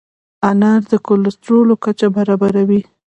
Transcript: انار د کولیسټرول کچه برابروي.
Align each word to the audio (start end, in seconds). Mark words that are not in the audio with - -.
انار 0.49 0.81
د 0.91 0.93
کولیسټرول 1.05 1.69
کچه 1.83 2.07
برابروي. 2.15 2.81